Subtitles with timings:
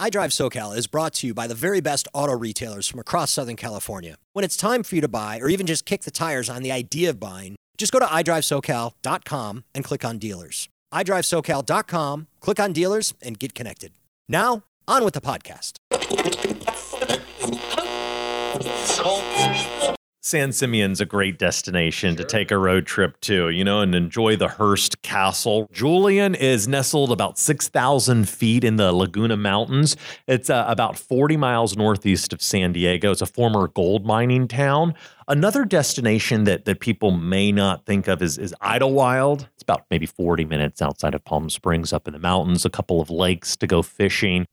[0.00, 3.56] iDrive SoCal is brought to you by the very best auto retailers from across Southern
[3.56, 4.16] California.
[4.32, 6.72] When it's time for you to buy or even just kick the tires on the
[6.72, 10.70] idea of buying, just go to iDriveSoCal.com and click on dealers.
[10.94, 13.92] iDriveSoCal.com, click on dealers, and get connected.
[14.26, 15.76] Now, on with the podcast.
[20.22, 24.36] San Simeon's a great destination to take a road trip to, you know, and enjoy
[24.36, 25.66] the Hearst Castle.
[25.72, 29.96] Julian is nestled about 6,000 feet in the Laguna Mountains.
[30.26, 33.12] It's uh, about 40 miles northeast of San Diego.
[33.12, 34.94] It's a former gold mining town.
[35.26, 39.48] Another destination that, that people may not think of is, is Idyllwild.
[39.54, 43.00] It's about maybe 40 minutes outside of Palm Springs up in the mountains, a couple
[43.00, 44.46] of lakes to go fishing.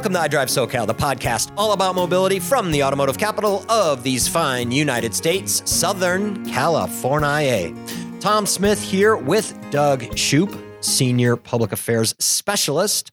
[0.00, 4.26] Welcome to iDrive SoCal, the podcast all about mobility from the automotive capital of these
[4.26, 7.74] fine United States, Southern California.
[8.18, 13.12] Tom Smith here with Doug Shupe, Senior Public Affairs Specialist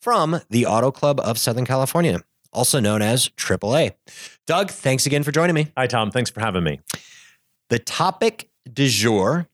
[0.00, 2.20] from the Auto Club of Southern California,
[2.52, 3.92] also known as AAA.
[4.44, 5.70] Doug, thanks again for joining me.
[5.76, 6.10] Hi, Tom.
[6.10, 6.80] Thanks for having me.
[7.70, 9.46] The topic du jour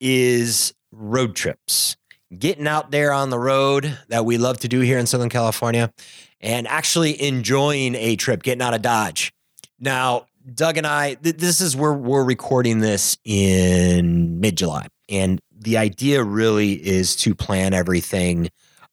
[0.00, 1.96] is road trips
[2.36, 5.92] getting out there on the road that we love to do here in Southern California
[6.40, 9.32] and actually enjoying a trip, getting out of Dodge.
[9.78, 14.86] Now, Doug and I, th- this is where we're recording this in mid July.
[15.08, 18.48] And the idea really is to plan everything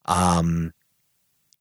[0.05, 0.73] um,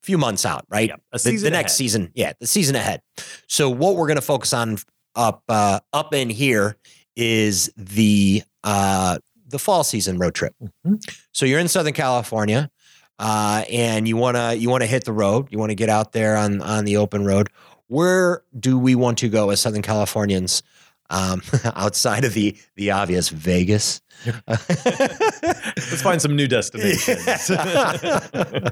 [0.03, 0.89] a few months out, right?
[0.89, 2.11] Yep, a the, the next season.
[2.15, 3.01] Yeah, the season ahead.
[3.47, 4.79] So what we're going to focus on
[5.15, 6.77] up uh, up in here
[7.15, 10.55] is the uh, the fall season road trip.
[10.87, 11.01] Mhm.
[11.33, 12.71] So you're in Southern California,
[13.19, 15.49] uh, and you wanna you wanna hit the road.
[15.51, 17.49] You want to get out there on on the open road.
[17.89, 20.63] Where do we want to go as Southern Californians?
[21.09, 21.41] Um,
[21.77, 24.01] outside of the the obvious Vegas.
[24.49, 27.51] Let's find some new destinations.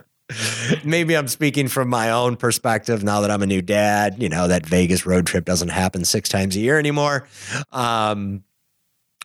[0.85, 4.21] Maybe I'm speaking from my own perspective now that I'm a new dad.
[4.23, 7.29] You know that Vegas road trip doesn't happen six times a year anymore.
[7.71, 8.43] Um,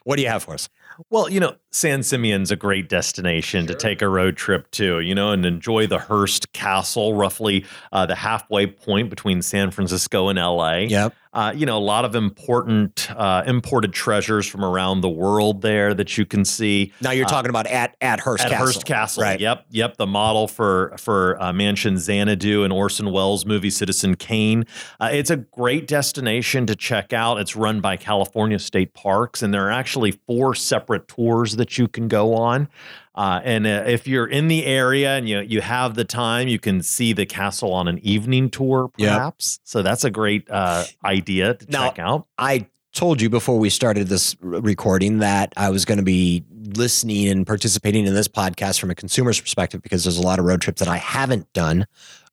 [0.03, 0.69] what do you have for us?
[1.09, 5.13] Well, you know, San Simeon's a great destination to take a road trip to, you
[5.13, 10.40] know, and enjoy the Hearst Castle, roughly uh, the halfway point between San Francisco and
[10.40, 10.78] LA.
[10.78, 11.13] Yep.
[11.31, 15.94] Uh, you know, a lot of important uh, imported treasures from around the world there
[15.94, 16.91] that you can see.
[17.02, 18.66] Now you're talking about at at Hearst At Castle.
[18.66, 19.40] Hearst Castle, right?
[19.40, 19.97] Yep, yep.
[19.97, 24.66] The model for for uh, Mansion Xanadu and Orson Welles' movie Citizen Kane.
[25.00, 27.40] Uh, it's a great destination to check out.
[27.40, 31.87] It's run by California State Parks, and there are actually four separate tours that you
[31.87, 32.67] can go on.
[33.15, 36.57] Uh, and uh, if you're in the area and you you have the time, you
[36.57, 39.09] can see the castle on an evening tour, Yep.
[39.13, 39.59] perhaps.
[39.63, 42.25] So that's a great uh, idea to Now- check out.
[42.37, 46.43] I told you before we started this recording that I was going to be
[46.75, 50.45] listening and participating in this podcast from a consumer's perspective because there's a lot of
[50.45, 51.85] road trips that I haven't done.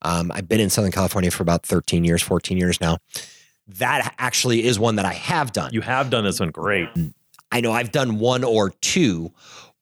[0.03, 2.99] Um, I've been in Southern California for about 13 years, 14 years now.
[3.69, 5.73] That actually is one that I have done.
[5.73, 6.89] You have done this one great.
[7.53, 9.33] I know I've done one or two,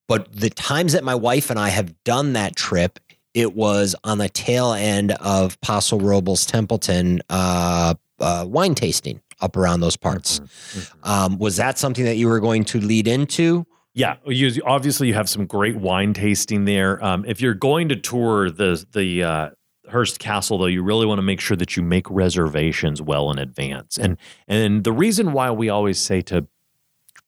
[0.08, 2.98] but the times that my wife and I have done that trip,
[3.32, 9.56] it was on the tail end of Paso Robles Templeton uh, uh, wine tasting up
[9.56, 10.40] around those parts.
[10.40, 10.90] Mhm.
[11.02, 13.66] Um, was that something that you were going to lead into?
[13.94, 17.02] Yeah, you obviously you have some great wine tasting there.
[17.04, 19.50] Um, if you're going to tour the the uh,
[19.88, 23.38] Hearst Castle, though, you really want to make sure that you make reservations well in
[23.38, 23.98] advance.
[23.98, 24.16] And
[24.48, 26.46] and the reason why we always say to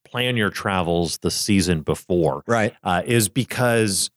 [0.06, 2.74] plan your travels the season before Right.
[2.82, 4.10] uh, is because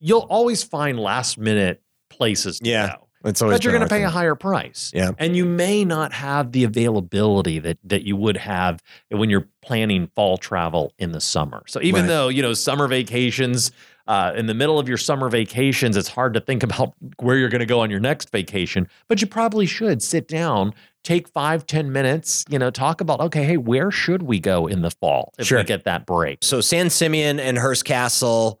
[0.00, 3.00] you'll always find last minute places to Yeah, go.
[3.26, 4.90] It's always But you're going to pay a higher price.
[4.94, 5.12] Yeah.
[5.18, 10.08] And you may not have the availability that that you would have when you're planning
[10.14, 11.62] fall travel in the summer.
[11.66, 12.08] So even Right.
[12.08, 13.72] though, you know, summer vacations,
[14.06, 17.48] uh, in the middle of your summer vacations, it's hard to think about where you're
[17.48, 21.66] going to go on your next vacation, but you probably should sit down, take five,
[21.66, 25.32] ten minutes, you know, talk about, okay, hey, where should we go in the fall
[25.38, 25.58] if Sure.
[25.58, 26.38] we get that break?
[26.42, 28.60] So San Simeon and Hearst Castle,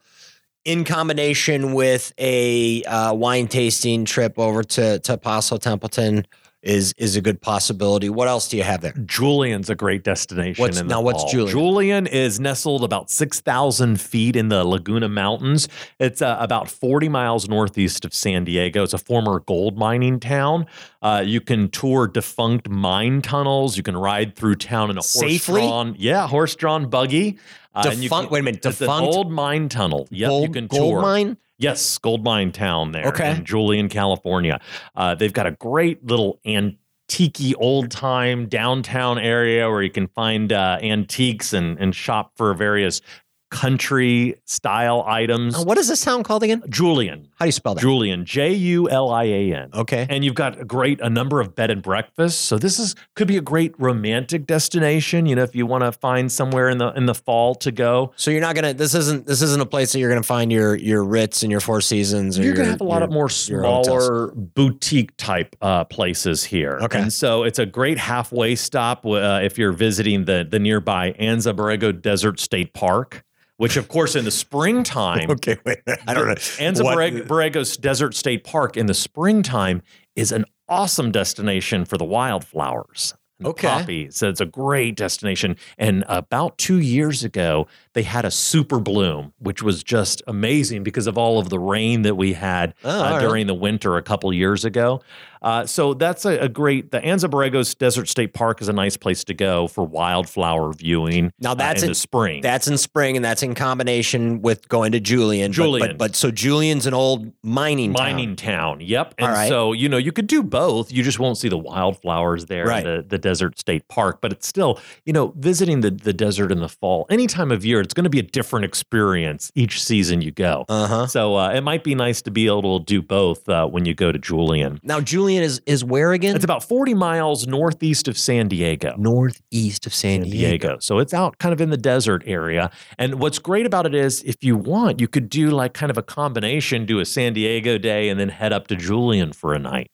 [0.64, 6.26] in combination with a uh, wine tasting trip over to to Paso Templeton,
[6.64, 8.08] is is a good possibility.
[8.08, 8.94] What else do you have there?
[9.04, 10.60] Julian's a great destination.
[10.62, 11.30] What's- now what's fall.
[11.30, 11.50] Julian?
[11.50, 15.68] Julian is nestled about 6,000 feet in the Laguna Mountains.
[15.98, 18.82] It's uh, about 40 miles northeast of San Diego.
[18.82, 20.66] It's a former gold mining town.
[21.02, 23.76] Uh, you can tour defunct mine tunnels.
[23.76, 25.60] You can ride through town in a Safely?
[25.60, 27.38] horse-drawn, yeah, horse-drawn buggy.
[27.74, 28.28] Uh, Defunct.
[28.28, 28.62] can- wait a minute.
[28.62, 30.06] Defunct old mine tunnel.
[30.10, 31.02] Yep, gold, you can gold tour.
[31.02, 31.36] mine.
[31.58, 33.36] Yes, Gold Mine Town there Okay.
[33.36, 34.60] in Julian, California.
[34.96, 40.52] Uh, they've got a great little antique old time downtown area where you can find
[40.52, 43.00] uh, antiques and, and shop for various
[43.50, 45.56] country style items.
[45.56, 46.62] Uh, what is this town called again?
[46.68, 47.28] Julian.
[47.38, 47.80] How do you spell that?
[47.80, 49.70] Julian, J U L I A N.
[49.72, 50.06] Okay.
[50.10, 52.40] And you've got a great a number of bed and breakfasts.
[52.40, 55.26] So this is could be a great romantic destination.
[55.26, 58.12] You know, if you want to find somewhere in the in the fall to go,
[58.16, 58.74] So you're not gonna.
[58.74, 59.26] This isn't.
[59.26, 62.38] This isn't a place that you're gonna find your your Ritz and your Four Seasons.
[62.38, 63.28] Or you're gonna have a lot your- of more your
[63.62, 66.78] smaller boutique type uh, places here.
[66.82, 67.00] Okay.
[67.00, 71.54] and so it's a great halfway stop uh, if you're visiting the the nearby Anza
[71.54, 73.22] Borrego Desert State Park.
[73.56, 75.78] Which, of course, in the springtime, Okay, wait.
[76.06, 76.34] I don't know.
[76.34, 79.82] Anza What- Borrego, Borrego's Desert State Park in the springtime
[80.16, 83.14] is an awesome destination for the wildflowers.
[83.44, 83.68] Okay.
[83.68, 84.10] Poppy.
[84.10, 85.56] So it's a great destination.
[85.76, 91.06] And about two years ago, they had a super bloom, which was just amazing because
[91.06, 93.20] of all of the rain that we had Oh, uh, right.
[93.20, 95.00] during the winter a couple years ago.
[95.42, 96.90] Uh, so that's a, a great.
[96.90, 101.32] The Anza Borregos Desert State Park is a nice place to go for wildflower viewing.
[101.38, 102.40] Now uh, that's in in- the spring.
[102.40, 105.52] That's in spring, and that's in combination with going to Julian.
[105.52, 105.86] Julian.
[105.88, 108.06] but, but, so Julian's an old mining town.
[108.06, 108.80] mining town.
[108.80, 109.16] Yep.
[109.18, 109.48] And All right.
[109.50, 110.90] so, you know, you could do both.
[110.90, 112.86] You just won't see the wildflowers there Right.
[112.86, 114.20] in the, the desert state park.
[114.22, 117.66] But it's still, you know, visiting the, the desert in the fall, any time of
[117.66, 120.64] year, it's going to be a different experience each season you go.
[120.68, 121.06] Uh huh.
[121.06, 123.94] So uh, it might be nice to be able to do both uh, when you
[123.94, 124.80] go to Julian.
[124.82, 126.34] Now Julian is is where again?
[126.34, 128.94] It's about 40 miles northeast of San Diego.
[128.96, 130.48] northeast of San, San Diego.
[130.48, 130.78] Diego.
[130.80, 132.70] So it's out kind of in the desert area.
[132.98, 135.98] And what's great about it is if you want, you could do like kind of
[135.98, 139.58] a combination, do a San Diego day and then head up to Julian for a
[139.58, 139.90] night.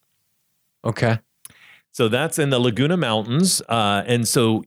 [0.85, 1.19] Okay.
[1.93, 3.61] So that's in the Laguna Mountains.
[3.69, 4.65] Uh, and so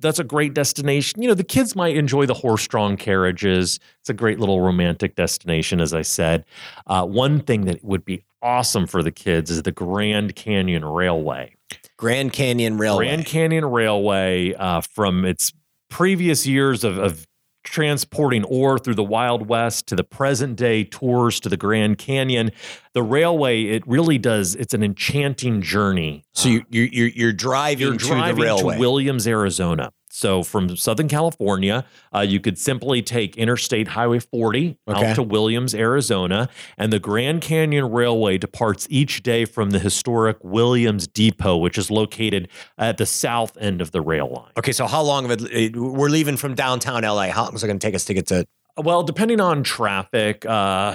[0.00, 1.22] that's a great destination.
[1.22, 3.78] You know, the kids might enjoy the horse drawn carriages.
[4.00, 6.44] It's a great little romantic destination, as I said.
[6.86, 11.54] Uh, one thing that would be awesome for the kids is the Grand Canyon Railway.
[11.96, 13.06] Grand Canyon Railway.
[13.06, 15.52] Grand Canyon Railway, uh, from its
[15.90, 17.26] previous years of, of
[17.70, 22.50] transporting ore through the Wild West to the present day tours to the Grand Canyon,
[22.94, 24.54] the railway it really does.
[24.56, 26.24] It's an enchanting journey.
[26.34, 28.74] so you you you're, you're driving You're to the railway.
[28.74, 29.92] to Williams, Arizona.
[30.12, 31.84] So from Southern California,
[32.14, 35.10] uh, you could simply take Interstate Highway 40 Okay.
[35.10, 40.36] out to Williams, Arizona, and the Grand Canyon Railway departs each day from the historic
[40.42, 44.50] Williams Depot, which is located at the south end of the rail line.
[44.58, 45.76] okay, so how long of it?
[45.76, 47.28] We're leaving from downtown LA.
[47.30, 48.46] How long is it going to take us to get to?
[48.76, 50.94] Well, depending on traffic, uh,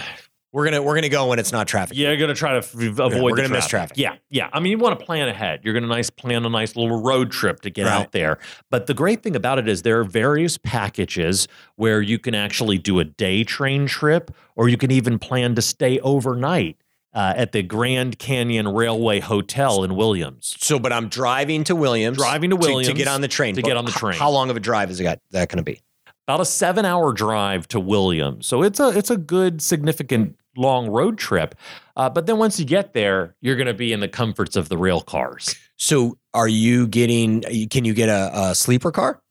[0.56, 1.98] We're gonna we're gonna go when it's not traffic.
[1.98, 3.22] you're going to try to f- avoid.
[3.22, 3.98] we're the gonna miss traffic.
[3.98, 4.50] Yeah, yeah.
[4.54, 5.60] I mean, you want to plan ahead.
[5.64, 7.92] You're going to nice plan a nice little road trip to get Right.
[7.92, 8.40] out there.
[8.72, 12.78] But the great thing about it is there are various packages where you can actually
[12.78, 16.78] do a day train trip, or you can even plan to stay overnight.
[17.14, 20.54] Uh, at the Grand Canyon Railway Hotel in Williams.
[20.60, 22.18] So, but I'm driving to Williams.
[22.18, 23.56] Driving to Williams to, Williams get on the train.
[23.56, 24.20] to But get on the train.
[24.20, 25.80] How long of a drive is it that going to be?
[26.28, 31.18] About a seven-hour drive to Williams, so it's a it's a good, significant, long road
[31.18, 31.56] trip.
[31.96, 34.70] Uh, but then once you get there, you're going to be in the comforts of
[34.70, 35.56] the rail cars.
[35.78, 37.42] So, are you getting?
[37.70, 39.22] Can you get a, a sleeper car?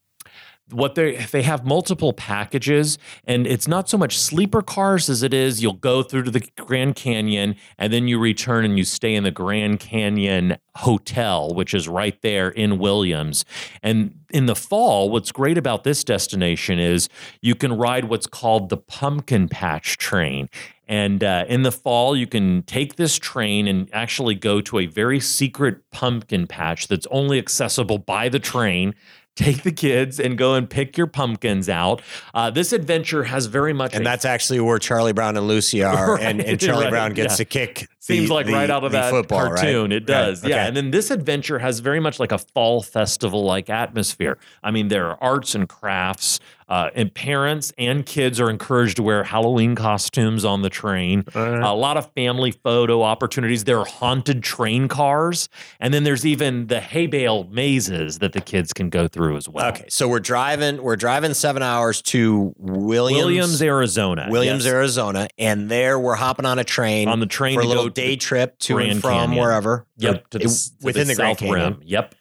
[0.70, 5.34] what they they have multiple packages and it's not so much sleeper cars as it
[5.34, 9.14] is you'll go through to the Grand Canyon and then you return and you stay
[9.14, 13.44] in the Grand Canyon Hotel which is right there in Williams
[13.82, 17.08] and in the fall what's great about this destination is
[17.40, 20.48] you can ride what's called the pumpkin patch train
[20.86, 24.86] and uh, in the fall, you can take this train and actually go to a
[24.86, 28.94] very secret pumpkin patch that's only accessible by the train.
[29.34, 32.02] Take the kids and go and pick your pumpkins out.
[32.34, 35.82] Uh, this adventure has very much And a that's actually where Charlie Brown and Lucy
[35.82, 37.36] are, and, and Charlie right, Brown gets yeah.
[37.38, 37.88] to kick.
[38.06, 39.56] Seems the- like the- right out of that football, right?
[39.56, 39.90] cartoon.
[39.90, 40.42] It does.
[40.42, 40.66] Right, Yeah.
[40.66, 44.36] And then this adventure has very much like a fall festival like atmosphere.
[44.62, 49.02] I mean, there are arts and crafts, uh, and parents and kids are encouraged to
[49.02, 51.24] wear Halloween costumes on the train.
[51.34, 53.64] A lot of family photo opportunities.
[53.64, 55.48] There are haunted train cars.
[55.80, 59.48] And then there's even the hay bale mazes that the kids can go through as
[59.48, 59.68] well.
[59.68, 60.82] Okay, so we're driving.
[60.82, 64.28] We're driving seven hours to Williams, Williams, Arizona.
[64.30, 64.72] Williams, Yes.
[64.72, 68.16] Arizona, and there we're hopping on a train On the train for a little day
[68.16, 69.40] trip to and from Canyon.
[69.42, 69.86] wherever.
[69.98, 70.30] Yep.
[70.30, 71.72] To the, it- to within the, Grand South Canyon.
[71.74, 71.82] Rim.
[71.84, 72.14] Yep.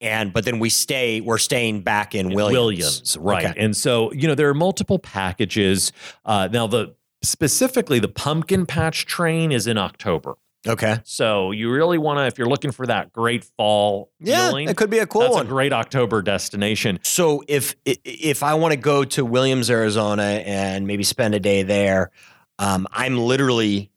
[0.00, 1.20] And but then we stay.
[1.20, 2.52] We're staying back in Williams.
[2.52, 3.46] williams right.
[3.46, 3.60] Okay.
[3.64, 5.92] And so, you know, there are multiple packages.
[6.24, 10.34] Uh, now, the specifically the pumpkin patch train is in October.
[10.66, 10.98] Okay.
[11.04, 14.76] So you really want to, if you're looking for that great fall Yeah, feeling, it
[14.76, 15.46] could be a cool that's one.
[15.46, 16.98] a great October destination.
[17.02, 21.62] So if if I want to go to Williams, Arizona, and maybe spend a day
[21.62, 22.10] there,
[22.58, 23.90] um, I'm literally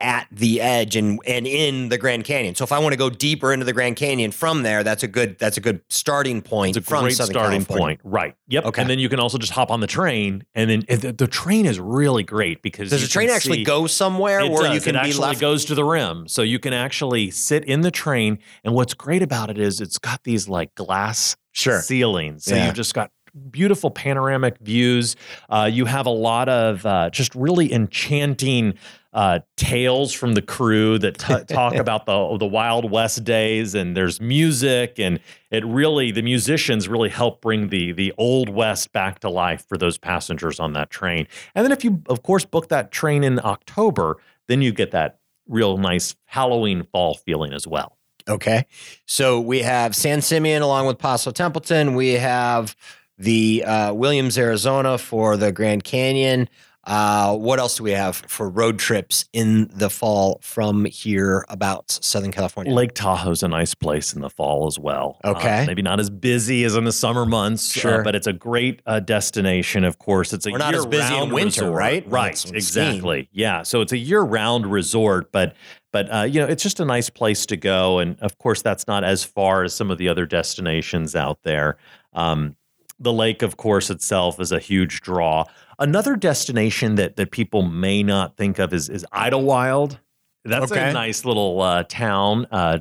[0.00, 2.54] at the edge and and in the Grand Canyon.
[2.54, 5.08] So if I want to go deeper into the Grand Canyon from there, that's a
[5.08, 6.76] good that's a good starting point.
[6.76, 7.96] It's a from great Southern starting California.
[7.96, 8.00] point.
[8.04, 8.34] Right.
[8.46, 8.64] Yep.
[8.66, 8.80] Okay.
[8.82, 11.66] And then you can also just hop on the train, and then the, the train
[11.66, 14.74] is really great because Does you the train actually see- go somewhere where does.
[14.74, 15.40] you can it be actually left?
[15.40, 18.38] goes to the rim, so you can actually sit in the train.
[18.62, 21.80] And what's great about it is it's got these like glass Sure.
[21.80, 22.66] ceilings, so Yeah.
[22.66, 23.10] you've just got
[23.50, 25.14] beautiful panoramic views.
[25.48, 28.74] Uh, you have a lot of uh, just really enchanting
[29.12, 33.96] uh, tales from the crew that t- talk about the the Wild West days, and
[33.96, 39.20] there's music, and it really the musicians really help bring the the old West back
[39.20, 41.26] to life for those passengers on that train.
[41.54, 45.18] And then if you of course book that train in October, then you get that
[45.46, 47.96] real nice Halloween fall feeling as well.
[48.28, 48.66] Okay.
[49.06, 51.94] So we have San Simeon along with Paso Templeton.
[51.94, 52.76] We have
[53.16, 56.48] the uh, Williams, Arizona for the Grand Canyon.
[56.84, 61.90] Uh, what else do we have for road trips in the fall from here about
[61.90, 62.72] Southern California?
[62.72, 65.18] Lake Tahoe's a nice place in the fall as well.
[65.22, 65.64] Uh, Okay.
[65.66, 68.02] maybe not as busy as in the summer months, uh, Sure.
[68.02, 69.84] but it's a great uh, destination.
[69.84, 71.78] Of course, it's a We're not as busy in winter, resort.
[71.78, 72.04] right?
[72.10, 72.56] Right, it's skiing.
[72.56, 73.28] exactly.
[73.32, 75.54] Yeah, so it's a year-round resort, but
[75.92, 78.86] but uh, you know it's just a nice place to go, and of course that's
[78.86, 81.76] not as far as some of the other destinations out there.
[82.14, 82.56] Um,
[83.00, 85.44] the lake, of course, itself is a huge draw.
[85.78, 89.98] Another destination that that people may not think of is is Idyllwild.
[90.44, 90.90] That's Okay.
[90.90, 92.46] a nice little uh, town.
[92.50, 92.78] Uh,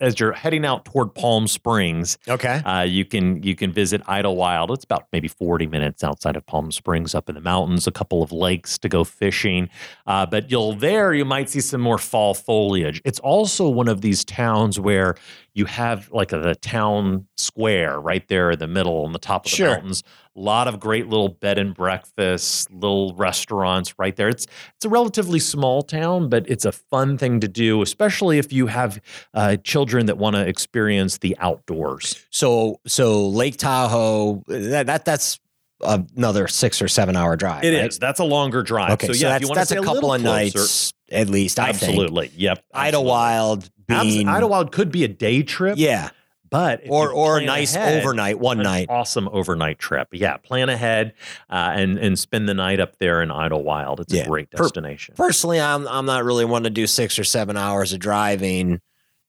[0.00, 2.56] as you're heading out toward Palm Springs, Okay.
[2.64, 4.74] uh, you can you can visit Idyllwild.
[4.74, 7.86] It's about maybe 40 minutes outside of Palm Springs, up in the mountains.
[7.86, 9.68] A couple of lakes to go fishing,
[10.06, 13.00] uh, but you'll there you might see some more fall foliage.
[13.04, 15.14] It's also one of these towns where
[15.54, 19.46] you have like a, the town square right there in the middle on the top
[19.46, 19.70] of the Sure.
[19.70, 20.02] mountains.
[20.38, 24.28] A lot of great little bed and breakfasts, little restaurants right there.
[24.28, 28.52] It's it's a relatively small town, but it's a fun thing to do, especially if
[28.52, 29.00] you have
[29.34, 32.24] uh, children that want to experience the outdoors.
[32.30, 35.40] So so Lake Tahoe that, that that's
[35.80, 37.64] another six or seven hour drive.
[37.64, 37.80] It is.
[37.80, 37.98] right?
[38.00, 38.92] That's a longer drive.
[38.92, 41.58] Okay, so so, yeah, if that's that's a couple little of closer- nights at least.
[41.58, 41.90] I think.
[41.94, 42.30] Absolutely.
[42.36, 42.64] Yep.
[42.72, 43.10] absolutely.
[43.10, 45.78] Idyllwild Abs- being Idyllwild could be a day trip.
[45.78, 46.10] yeah,
[46.50, 48.86] but or or a nice ahead, overnight one night.
[48.88, 50.08] awesome overnight trip.
[50.12, 51.14] Yeah, plan ahead
[51.50, 54.00] uh, and and spend the night up there in Idyllwild.
[54.00, 54.22] It's Yeah.
[54.22, 55.14] a great Per- destination.
[55.16, 58.80] Personally, I'm I'm not really one to do six or seven hours of driving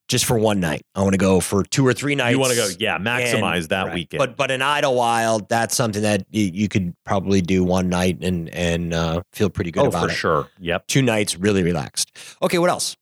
[0.07, 0.81] just for one night.
[0.95, 2.31] I want to go for two or three nights.
[2.33, 3.93] you want to go, yeah, maximize and- that right.
[3.93, 4.17] weekend.
[4.17, 8.49] But but in Idyllwild, that's something that you, you could probably do one night and
[8.49, 10.15] and uh, feel pretty good oh, about for it.
[10.15, 10.47] sure.
[10.59, 10.87] Yep.
[10.87, 12.11] Two nights, really relaxed.
[12.41, 12.97] Okay, what else?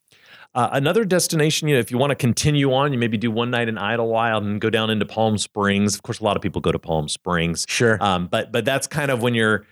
[0.58, 3.52] Uh, another destination, you know, if you want to continue on, you maybe do one
[3.52, 5.94] night in Idyllwild and go down into Palm Springs.
[5.94, 7.64] Of course, a lot of people go to Palm Springs.
[7.70, 8.04] Sure.
[8.04, 9.68] Um, but but that's kind of when you're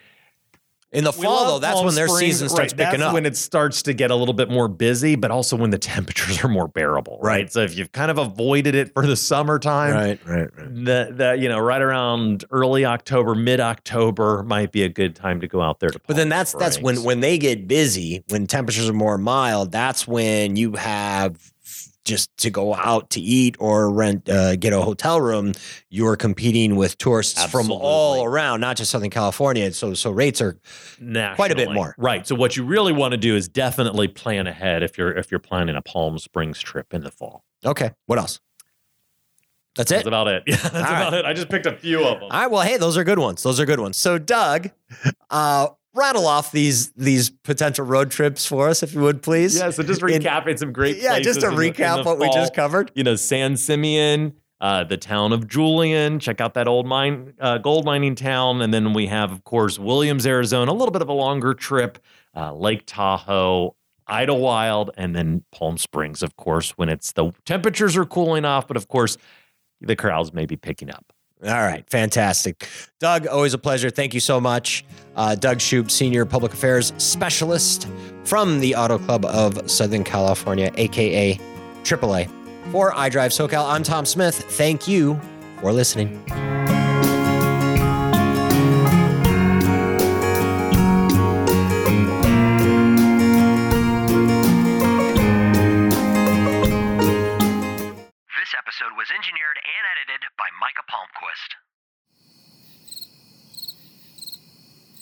[0.95, 3.13] In the We fall, though, that's when their Springs, season starts right, picking that's up.
[3.13, 6.43] when it starts to get a little bit more busy, but also when the temperatures
[6.43, 7.35] are more bearable, right?
[7.35, 7.51] Right.
[7.51, 10.75] So if you've kind of avoided it for the summertime, right, right, right.
[10.85, 15.41] the, the you know right around early October, mid October might be a good time
[15.41, 15.99] to go out there to.
[16.07, 19.71] But then that's that's when when they get busy, when temperatures are more mild.
[19.71, 21.53] That's when you have
[22.05, 25.53] just to go out to eat or rent uh, get a hotel room.
[25.89, 29.71] You're competing with tourists from all around, not just Southern California.
[29.73, 30.57] So so rates are
[31.35, 31.95] quite a bit more.
[31.97, 32.25] right?
[32.25, 35.39] So what you really want to do is definitely plan ahead if you're if you're
[35.39, 37.43] planning a Palm Springs trip in the fall.
[37.65, 37.91] okay.
[38.05, 38.39] What else?
[39.75, 39.95] That's it.
[39.95, 40.43] That's about it.
[40.47, 41.19] Yeah, that's All about right.
[41.19, 41.25] it.
[41.25, 42.23] I just picked a few of them.
[42.23, 42.49] All right.
[42.49, 43.43] Well, hey, those are good ones.
[43.43, 43.97] Those are good ones.
[43.97, 44.69] So, Doug,
[45.29, 49.57] uh, rattle off these these potential road trips for us, if you would, please.
[49.57, 52.53] Yeah, so just In- recapping some great yeah, just to recap the what we just
[52.53, 52.91] covered.
[52.95, 56.19] you know, San Simeon, uh, the town of Julian.
[56.19, 58.61] Check out that old mine, uh, gold mining town.
[58.61, 61.97] And then we have, of course, Williams, Arizona, a little bit of a longer trip,
[62.35, 63.75] uh, Lake Tahoe,
[64.09, 68.67] Idyllwild, and then Palm Springs, of course, when it's the temperatures are cooling off.
[68.67, 69.17] But of course,
[69.81, 71.11] the crowds may be picking up.
[71.43, 72.67] All right, fantastic.
[72.99, 73.89] Doug, always a pleasure.
[73.89, 74.85] Thank you so much.
[75.15, 77.87] Uh, Doug Shupe, Senior Public Affairs Specialist
[78.23, 81.39] from the Auto Club of Southern California, aka
[81.83, 82.29] AAA.
[82.71, 84.35] For iDrive SoCal, I'm Tom Smith.
[84.35, 85.19] Thank you
[85.61, 86.23] for listening.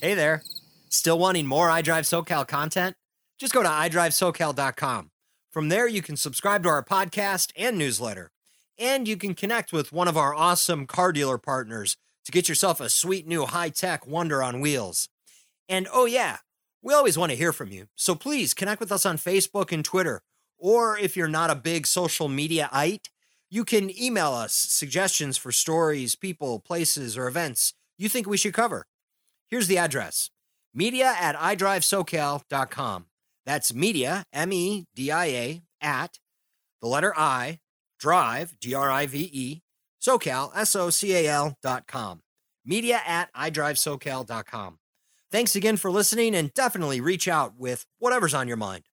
[0.04, 0.44] Hey there.
[0.90, 2.98] Still wanting more iDrive SoCal content?
[3.40, 5.12] Just go to iDriveSoCal.com.
[5.50, 8.30] From there, you can subscribe to our podcast and newsletter.
[8.78, 11.96] And you can connect with one of our awesome car dealer partners
[12.26, 15.08] to get yourself a sweet new high tech wonder on wheels.
[15.70, 16.40] And oh, yeah,
[16.82, 19.86] We always want to hear from you, so please connect with us on Facebook and
[19.86, 20.22] Twitter.
[20.58, 23.08] Or if you're not a big social media-ite,
[23.50, 28.54] you can email us suggestions for stories, people, places, or events you think we should
[28.54, 28.86] cover.
[29.54, 30.32] Here's the address
[30.74, 33.06] media at idrivesocal.com.
[33.46, 36.18] That's media, M E D I A, at
[36.82, 37.60] the letter I,
[38.00, 39.62] drive, D R I V E,
[40.02, 42.22] SoCal, S O C A L dot com.
[42.66, 44.80] Media at idrivesocal.com.
[45.32, 48.86] Thanks again for listening and definitely reach out with whatever's on your mind.